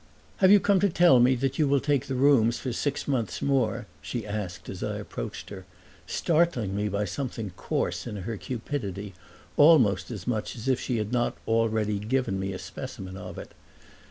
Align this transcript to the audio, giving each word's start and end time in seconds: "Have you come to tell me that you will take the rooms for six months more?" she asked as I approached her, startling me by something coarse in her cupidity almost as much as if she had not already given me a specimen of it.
"Have 0.37 0.49
you 0.49 0.59
come 0.59 0.79
to 0.79 0.89
tell 0.89 1.19
me 1.19 1.35
that 1.35 1.59
you 1.59 1.67
will 1.67 1.79
take 1.79 2.07
the 2.07 2.15
rooms 2.15 2.57
for 2.57 2.73
six 2.73 3.07
months 3.07 3.39
more?" 3.39 3.85
she 4.01 4.25
asked 4.25 4.67
as 4.67 4.81
I 4.81 4.97
approached 4.97 5.51
her, 5.51 5.67
startling 6.07 6.75
me 6.75 6.89
by 6.89 7.05
something 7.05 7.51
coarse 7.51 8.07
in 8.07 8.15
her 8.15 8.35
cupidity 8.35 9.13
almost 9.57 10.09
as 10.09 10.25
much 10.25 10.55
as 10.55 10.67
if 10.67 10.79
she 10.79 10.97
had 10.97 11.11
not 11.13 11.37
already 11.47 11.99
given 11.99 12.39
me 12.39 12.51
a 12.51 12.57
specimen 12.57 13.15
of 13.15 13.37
it. 13.37 13.51